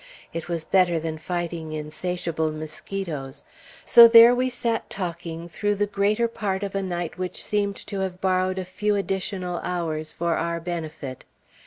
[0.33, 3.45] It was better than fighting insatiable mosquitoes;
[3.85, 7.99] so there we sat talking through the greater part of a night which seemed to
[7.99, 11.23] have borrowed a few additional hours for our benefit.